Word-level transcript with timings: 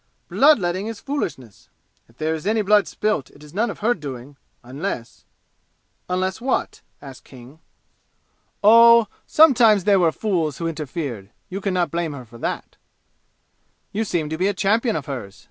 Blood 0.29 0.57
letting 0.57 0.87
is 0.87 0.99
foolishness. 0.99 1.69
If 2.09 2.17
there 2.17 2.33
is 2.33 2.47
any 2.47 2.63
blood 2.63 2.87
spilt 2.87 3.29
it 3.29 3.43
is 3.43 3.53
none 3.53 3.69
of 3.69 3.81
her 3.85 3.93
doing 3.93 4.35
unless" 4.63 5.25
"Unless 6.09 6.41
what?" 6.41 6.81
asked 7.03 7.23
King. 7.23 7.59
"Oh 8.63 9.07
sometimes 9.27 9.83
there 9.83 9.99
were 9.99 10.11
fools 10.11 10.57
who 10.57 10.67
interfered. 10.67 11.29
You 11.49 11.61
can 11.61 11.75
not 11.75 11.91
blame 11.91 12.13
her 12.13 12.25
for 12.25 12.39
that." 12.39 12.77
"You 13.91 14.03
seem 14.03 14.27
to 14.29 14.39
be 14.39 14.47
a 14.47 14.55
champion 14.55 14.95
of 14.95 15.05
hers! 15.05 15.39